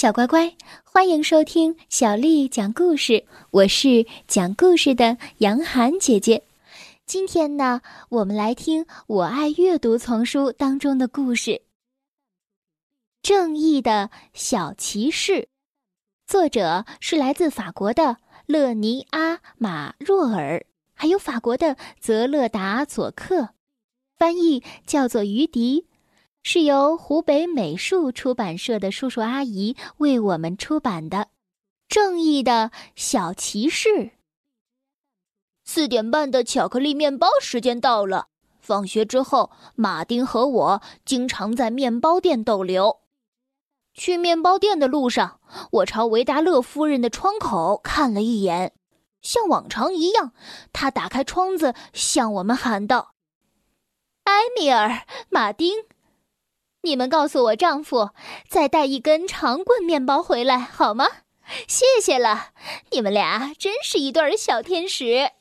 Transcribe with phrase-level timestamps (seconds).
[0.00, 3.26] 小乖乖，欢迎收听小丽讲故事。
[3.50, 6.42] 我是讲故事的杨涵姐姐。
[7.04, 11.50] 今天呢，我们来听《我爱阅读》丛书当中的故事，
[13.20, 15.32] 《正义的小骑士》。
[16.26, 20.64] 作者是来自法国的勒尼阿·马若尔，
[20.94, 23.50] 还有法国的泽勒达·佐克，
[24.16, 25.89] 翻译叫做于迪。
[26.42, 31.18] 是由湖北美术出版社的叔叔阿姨为我们出版的
[31.88, 33.88] 《正义的小骑士》。
[35.64, 38.28] 四点半的巧克力面包时间到了。
[38.60, 43.00] 放学之后，马丁和我经常在面包店逗留。
[43.94, 45.40] 去面包店的路上，
[45.72, 48.72] 我朝维达勒夫人的窗口看了一眼，
[49.20, 50.32] 像往常一样，
[50.72, 53.14] 他打开窗子向我们喊道
[54.24, 55.84] ：“埃米尔，马丁。”
[56.82, 58.10] 你们告诉我丈夫，
[58.48, 61.06] 再带一根长棍面包回来好吗？
[61.66, 62.52] 谢谢了，
[62.90, 65.32] 你们俩真是一对小天使。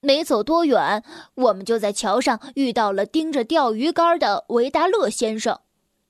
[0.00, 1.02] 没走多远，
[1.34, 5.60] 我们就在桥上遇到了盯着钓鱼竿的维达勒先生。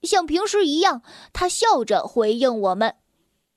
[0.02, 1.02] 像平时一样，
[1.32, 2.96] 他笑着回应我们：“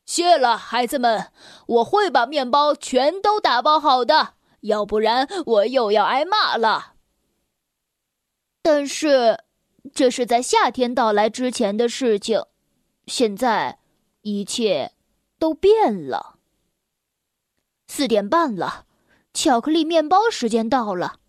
[0.05, 1.31] 谢了，孩子们，
[1.67, 6.93] 我会把面包全都打包好的，要不然我又要挨骂了。”
[8.61, 9.45] 但是。
[9.93, 12.41] 这是在夏天到来之前的事情，
[13.07, 13.79] 现在
[14.21, 14.93] 一切
[15.39, 16.37] 都变了。
[17.87, 18.85] 四点半了，
[19.33, 21.19] 巧克力面包时间到了。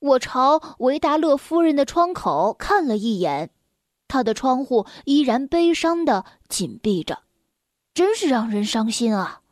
[0.00, 3.50] 我朝维达勒夫人的窗口看了一眼，
[4.06, 7.22] 她的窗户依然悲伤的紧闭着，
[7.94, 9.42] 真是让人伤心啊。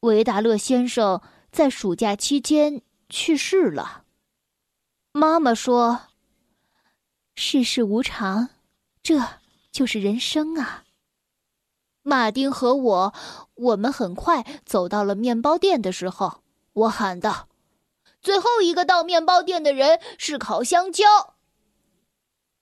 [0.00, 4.04] 维达勒先生在暑假期间去世了。
[5.12, 6.11] 妈妈说。
[7.34, 8.50] 世事无常，
[9.02, 9.18] 这
[9.70, 10.84] 就是人生啊。
[12.02, 13.14] 马丁和我，
[13.54, 17.48] 我们很快走到了面包店的时候，我喊道
[18.20, 21.34] ：“最后一个到面包店的人是烤香蕉。”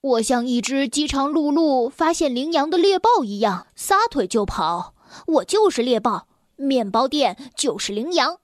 [0.03, 4.94] 我像一只饥肠辘辘发现羚羊的猎豹一样，撒腿就跑。
[5.27, 8.39] 我就是猎豹，面包店就是羚羊。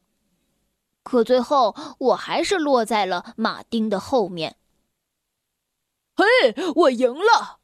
[1.03, 4.57] 可最后，我还是落在了马丁的后面。
[6.17, 7.59] 嘿，我赢了！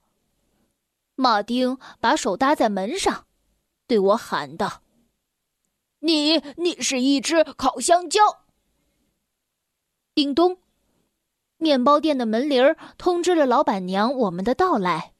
[1.15, 3.25] 马丁把手搭在门上，
[3.87, 4.83] 对我喊道
[6.01, 8.21] ：“你，你是一只烤香蕉。”
[10.15, 10.59] 叮咚，
[11.57, 15.15] 面包店的门铃通知了老板娘我们的到来。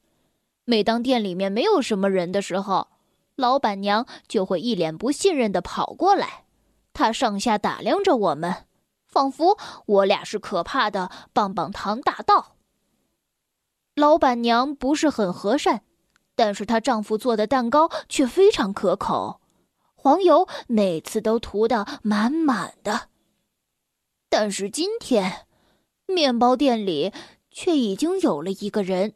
[0.65, 2.89] 每当店里面没有什么人的时候，
[3.35, 6.45] 老板娘就会一脸不信任的跑过来，
[6.93, 8.67] 她上下打量着我们，
[9.07, 9.57] 仿佛
[9.87, 12.55] 我俩是可怕的棒棒糖大盗。
[13.95, 15.81] 老板娘不是很和善，
[16.35, 19.39] 但是她丈夫做的蛋糕却非常可口，
[19.93, 23.09] 黄油每次都涂得满满的。
[24.29, 25.45] 但是今天，
[26.07, 27.13] 面包店里
[27.51, 29.13] 却已经有了一个人，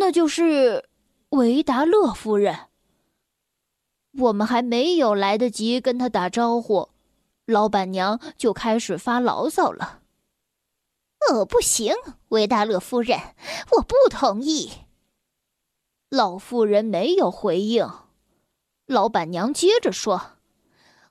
[0.00, 0.88] 那就是
[1.30, 2.56] 维达勒夫人。
[4.18, 6.88] 我们还没有来得及跟她打招呼，
[7.44, 10.00] 老板娘就开始发牢骚了。
[11.26, 11.94] 哦，不行，
[12.28, 13.18] 维达勒夫人，
[13.72, 14.70] 我不同意。
[16.08, 17.90] 老妇人没有回应。
[18.86, 20.38] 老板娘接着说：“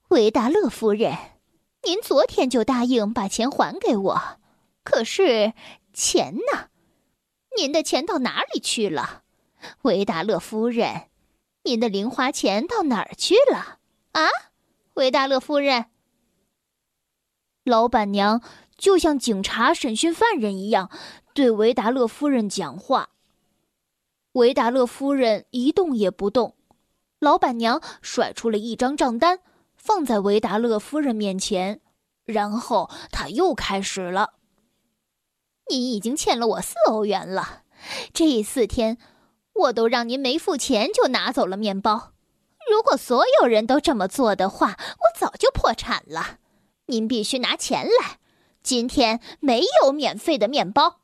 [0.09, 1.15] 维达勒夫人，
[1.83, 4.21] 您昨天就答应把钱还给我，
[4.83, 5.53] 可是
[5.93, 6.69] 钱呢？
[7.55, 9.23] 您的钱到哪里去了？
[9.83, 11.09] 维达勒夫人，
[11.63, 13.77] 您的零花钱到哪儿去了？
[14.13, 14.27] 啊，
[14.95, 15.85] 维达勒夫人。”
[17.63, 18.41] 老板娘。
[18.77, 20.91] 就像警察审讯犯人一样，
[21.33, 23.09] 对维达勒夫人讲话。
[24.33, 26.55] 维达勒夫人一动也不动。
[27.19, 29.39] 老板娘甩出了一张账单，
[29.75, 31.81] 放在维达勒夫人面前，
[32.25, 34.33] 然后她又开始了
[35.69, 37.63] ：“您已经欠了我四欧元了，
[38.13, 38.99] 这四天
[39.53, 42.13] 我都让您没付钱就拿走了面包。
[42.69, 46.37] 如果所有人都这么做的话，我早就破产了。
[46.85, 48.19] 您必须拿钱来。”
[48.67, 50.99] 今天没有免费的面包。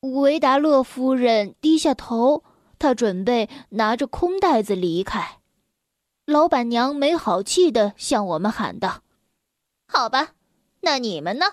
[0.00, 2.44] 维达勒夫人低下头，
[2.78, 5.38] 她准备拿着空袋子离开。
[6.26, 9.00] 老板娘没好气的向我们喊道
[9.88, 10.34] ：“好吧，
[10.80, 11.46] 那你们呢？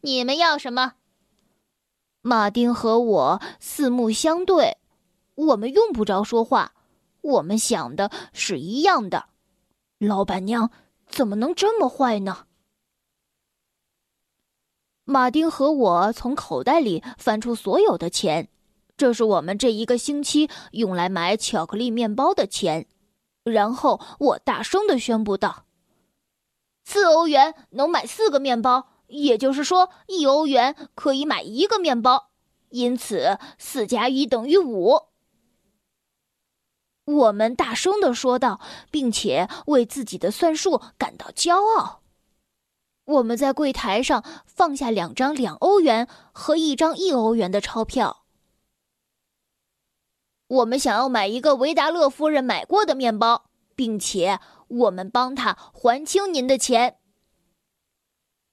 [0.00, 0.94] 你们要什么？”
[2.20, 4.78] 马丁和我四目相对，
[5.36, 6.72] 我们用不着说话，
[7.20, 9.26] 我们想的是一样的。
[10.00, 10.72] 老板娘
[11.06, 12.46] 怎么能这么坏呢？
[15.04, 18.48] 马丁和我从口袋里翻出所有的钱，
[18.96, 22.86] 这是我们这一个星期用来买巧克力面包的钱。”
[23.44, 25.66] 然后我大声的宣布道
[26.84, 32.30] ：“四欧元能买四个面包，也就是说，一欧元可以买一个面包。
[32.70, 34.98] 因此，四加一等于五。”
[37.04, 38.58] 我们大声的说道，
[38.90, 42.03] 并且为自己的算术感到骄傲。
[43.04, 48.24] 我们在柜台上放下两张两欧元和一张一欧元的钞票。
[50.46, 56.98] 我们想要买一个维达勒夫人买过的面包，并且我们帮他还清您的钱。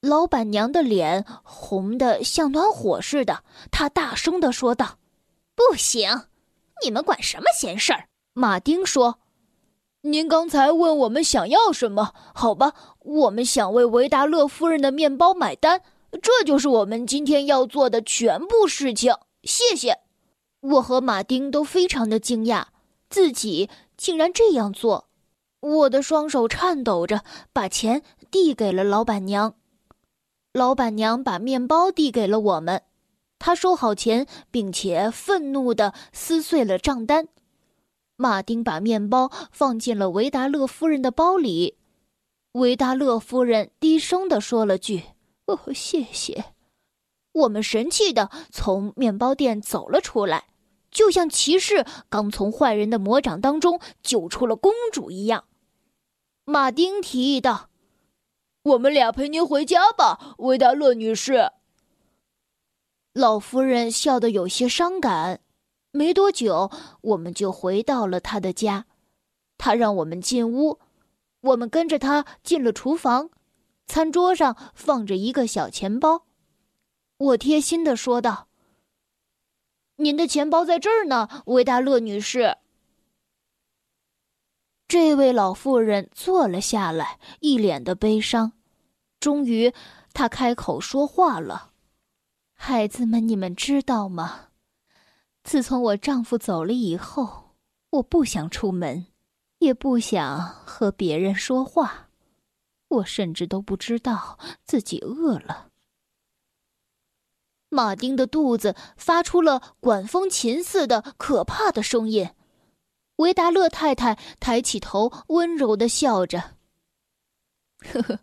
[0.02, 4.98] 老板娘的脸红的像暖火似的，她大声的说道
[5.54, 6.28] ：“不行，
[6.84, 9.20] 你们管什么闲事儿？”马丁说
[10.04, 12.14] ：“您刚才问我们想要什么？
[12.34, 15.84] 好吧，我们想为维达勒夫人的面包买单，
[16.24, 19.14] 这就是我们今天要做的全部事情。
[19.44, 20.00] 谢谢。”
[20.62, 22.66] 我和马丁都非常的惊讶，
[23.10, 25.08] 自己竟然这样做。
[25.60, 27.24] 我的双手颤抖着，
[27.54, 28.02] 把钱
[28.32, 29.54] 递给了老板娘。
[30.54, 32.82] 老板娘把面包递给了我们，
[33.38, 37.28] 她收好钱，并且愤怒地撕碎了账单。
[38.22, 41.80] 马丁把面包放进了维达勒夫人的包里。
[42.52, 45.06] 维达勒夫人低声地说了句
[45.48, 46.54] ：“哦，谢谢。”
[47.34, 50.46] 我们神气地从面包店走了出来。
[50.92, 55.46] 就像骑士刚从坏人的魔掌当中救出了公主一样，
[56.46, 57.70] 马丁提议道
[58.64, 61.54] ：“我们俩陪您回家吧，维达勒女士。”
[63.16, 65.40] 老夫人笑得有些伤感。
[65.92, 66.72] 没多久，
[67.02, 68.86] 我们就回到了他的家。
[69.58, 70.80] 他让我们进屋，
[71.42, 73.30] 我们跟着他进了厨房。
[73.88, 76.26] 餐桌上放着一个小钱包，
[77.18, 78.48] 我贴心的说道。
[79.98, 82.58] 您的钱包在这儿呢，维达勒女士。
[84.88, 88.54] 这位老妇人坐了下来，一脸的悲伤。
[89.20, 89.74] 终于，
[90.14, 91.72] 她开口说话了
[92.56, 94.51] ：“孩子们，你们知道吗？
[95.44, 97.56] 自从我丈夫走了以后，
[97.90, 99.08] 我不想出门，
[99.60, 102.10] 也不想和别人说话，
[102.88, 105.70] 我甚至都不知道自己饿了。”
[107.74, 112.30] 马丁的肚子发出了管风琴似的可怕的声音。
[113.16, 116.58] 维达勒太太抬起头，温柔的笑着
[117.80, 118.20] ：“呵呵，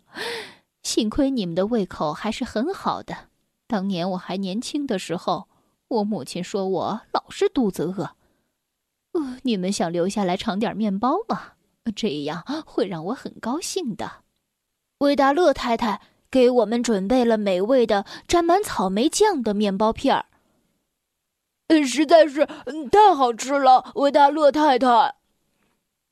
[0.83, 3.29] 幸亏你们的胃口还是很好的。
[3.65, 5.48] 当年我还年轻的时候，
[5.89, 8.15] 我母亲说我老是肚子饿。
[9.11, 11.53] 呃，你们想留下来尝点面包吗？
[11.93, 14.23] 这样会让我很高兴的。”
[14.99, 16.01] 维达勒太太。
[16.31, 20.25] 给我们准备了美味的沾满草莓酱的面包片儿，
[21.83, 22.47] 实在是
[22.91, 25.15] 太好吃了，维达勒太太。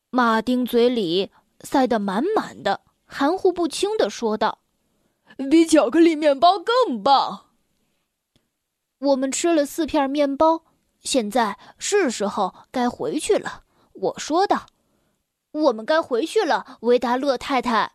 [0.10, 1.30] 马丁嘴里
[1.60, 4.58] 塞得满满的，含糊不清的说道
[5.52, 7.46] ：“比巧克力面包更棒。”
[9.00, 10.64] 我们吃了四片面包，
[11.00, 13.64] 现在是时候该回去了。
[13.94, 14.66] 我说道
[15.52, 17.94] ：“我们该回去了，维达勒太太。”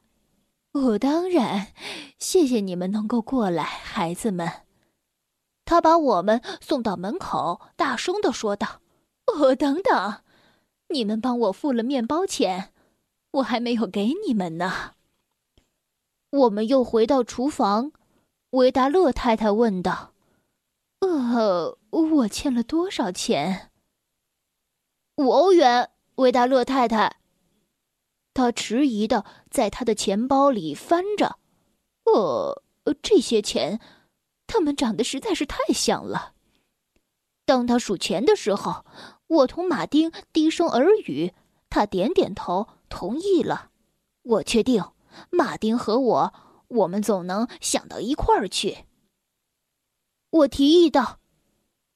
[0.72, 1.68] 我当然，
[2.18, 4.50] 谢谢你们能够过来，孩子们。
[5.64, 8.80] 他把我们送到门口，大声的说道
[9.26, 10.22] ：“哦，等等，
[10.88, 12.72] 你们帮我付了面包钱，
[13.32, 14.92] 我还没有给你们呢。”
[16.30, 17.92] 我们又回到厨房，
[18.50, 20.11] 维达勒太太问道
[21.02, 23.70] ：“呃，我欠了多少钱？”
[25.18, 27.16] 五欧元，维达勒太太。
[28.32, 31.38] 他迟疑的在他的钱包里翻着，
[32.04, 32.62] 呃，
[33.02, 33.78] 这些钱，
[34.46, 36.32] 他们长得实在是太像了。
[37.44, 38.86] 当他数钱的时候，
[39.26, 41.34] 我同马丁低声耳语，
[41.68, 43.70] 他点点头同意了。
[44.22, 44.82] 我确定，
[45.30, 46.34] 马丁和我，
[46.68, 48.86] 我们总能想到一块儿去。
[50.32, 51.18] 我提议道：“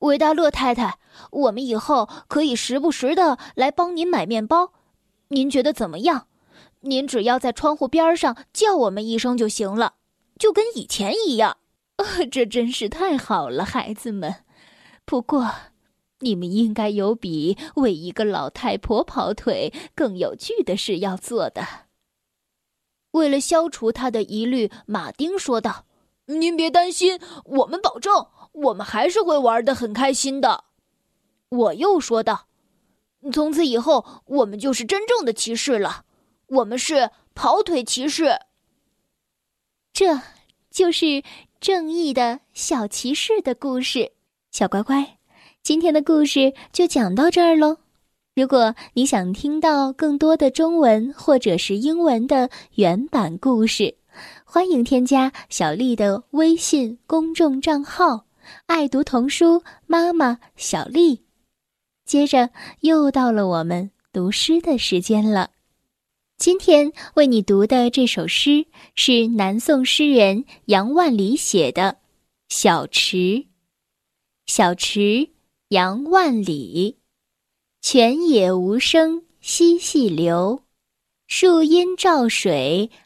[0.00, 0.98] 维达勒太太，
[1.30, 4.72] 我们以后可以时不时的来帮您买面包。”
[5.28, 6.28] 您觉得怎么样？
[6.82, 9.94] 您只要在窗户边上叫我们一声就行了，
[10.38, 11.56] 就跟以前一样。
[12.30, 14.44] 这真是太好了，孩子们。
[15.06, 15.50] 不过，
[16.20, 21.66] 你们应该有比为一个老太婆跑腿更有趣的事要做的。
[23.12, 25.85] 为了消除他的疑虑，马丁说道
[26.26, 30.64] ：“您别担心，我们保证，我们还是会玩得很开心的。”
[31.48, 32.46] 我又说道。
[33.32, 36.04] 从此以后，我们就是真正的骑士了。
[36.48, 38.38] 我们是跑腿骑士。
[39.92, 40.20] 这
[40.70, 41.24] 就是
[41.58, 44.12] 正义的小骑士的故事。
[44.52, 45.18] 小乖乖，
[45.62, 47.78] 今天的故事就讲到这儿喽。
[48.36, 53.96] 如果你想听到更多的中文或者是英文的原版故事，
[54.56, 58.24] 欢迎添加小丽的微信公众账号
[58.64, 61.26] “爱读童书妈妈小丽”。
[62.06, 62.48] 接着
[62.80, 65.50] 又到了我们读诗的时间了。
[66.38, 71.82] 今天为你读的这首诗是南宋诗人杨万里写的
[72.48, 73.16] 《小池》。
[74.46, 75.32] 小池，
[75.68, 76.96] 杨万里。
[77.82, 80.62] 泉眼无声惜细流，
[81.26, 82.90] 树阴照水